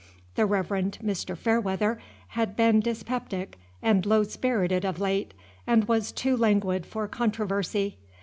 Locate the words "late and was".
4.99-6.11